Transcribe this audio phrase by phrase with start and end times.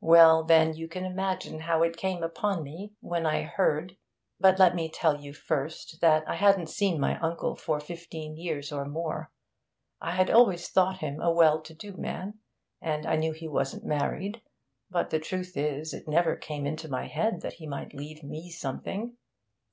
[0.00, 3.96] Well, then, you can imagine how it came upon me when I heard
[4.38, 8.70] But let me tell you first that I hadn't seen my uncle for fifteen years
[8.70, 9.32] or more.
[10.00, 12.34] I had always thought him a well to do man,
[12.80, 14.42] and I knew he wasn't married,
[14.90, 18.50] but the truth is, it never came into my head that he might leave me
[18.52, 19.16] something.